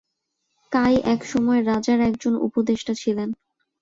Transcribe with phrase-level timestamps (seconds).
[0.71, 3.29] কাই এক সময় রাজার একজন উপদেষ্টা ছিলেন।